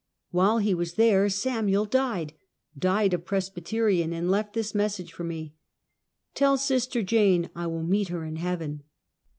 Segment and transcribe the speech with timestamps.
[0.31, 2.33] While he was there Samuel died—
[2.89, 5.53] died a Presbyterian, and left this message for me:"
[6.33, 8.81] Tell sister Jane I will meet her in heaven."